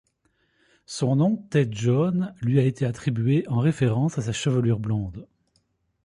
[0.87, 5.27] Son nom Tête Jaune lui a été attribué en référence à sa chevelure blonde.